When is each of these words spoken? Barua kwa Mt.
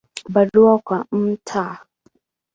Barua 0.33 0.79
kwa 0.79 1.05
Mt. 1.11 1.77